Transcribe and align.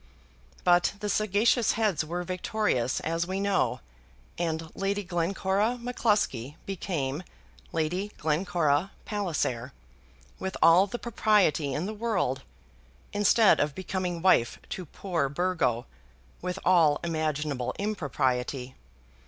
But 0.63 0.93
the 0.99 1.09
sagacious 1.09 1.73
heads 1.73 2.03
were 2.03 2.23
victorious, 2.23 3.01
as 3.01 3.27
we 3.27 3.39
know, 3.39 3.81
and 4.35 4.75
Lady 4.75 5.03
Glencora 5.03 5.77
M'Cluskie 5.79 6.55
became 6.65 7.21
Lady 7.71 8.11
Glencora 8.17 8.89
Palliser 9.05 9.73
with 10.39 10.57
all 10.59 10.87
the 10.87 10.97
propriety 10.97 11.75
in 11.75 11.85
the 11.85 11.93
world, 11.93 12.41
instead 13.13 13.59
of 13.59 13.75
becoming 13.75 14.23
wife 14.23 14.57
to 14.69 14.87
poor 14.87 15.29
Burgo, 15.29 15.85
with 16.41 16.57
all 16.65 16.99
imaginable 17.03 17.75
impropriety. 17.77 18.73